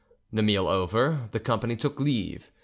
The 0.33 0.41
meal 0.41 0.67
over, 0.67 1.29
the 1.31 1.39
company 1.39 1.75
took 1.75 1.99
leave. 1.99 2.49